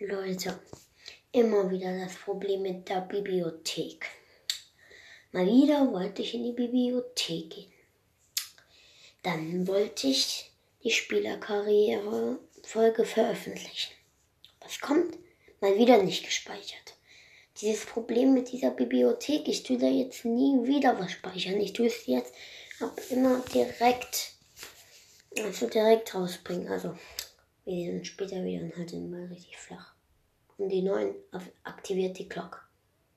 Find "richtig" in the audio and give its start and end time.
29.26-29.58